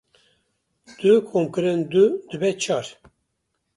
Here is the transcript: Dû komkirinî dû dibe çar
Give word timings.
Dû 0.99 1.11
komkirinî 1.29 1.85
dû 1.91 2.05
dibe 2.29 2.51
çar 2.61 2.85